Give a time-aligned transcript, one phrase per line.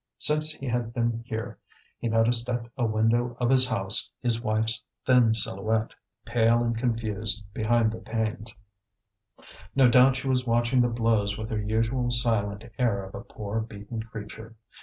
[0.17, 1.59] Since he had been here
[1.99, 5.91] he noticed at a window of his house his wife's thin silhouette,
[6.25, 8.55] pale and confused, behind the panes;
[9.75, 13.59] no doubt she was watching the blows with her usual silent air of a poor
[13.59, 14.55] beaten creature.